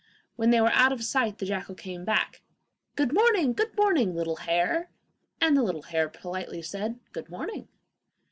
When 0.35 0.49
they 0.49 0.59
were 0.59 0.71
out 0.73 0.91
of 0.91 1.03
sight 1.03 1.37
the 1.37 1.45
jackal 1.45 1.75
came 1.75 2.05
back. 2.05 2.41
'Good 2.95 3.13
morning! 3.13 3.53
good 3.53 3.77
morning, 3.77 4.15
little 4.15 4.37
hare,' 4.37 4.89
and 5.39 5.55
the 5.55 5.61
little 5.61 5.83
hare 5.83 6.09
politely 6.09 6.63
said, 6.63 6.99
'Good 7.13 7.29
morning. 7.29 7.67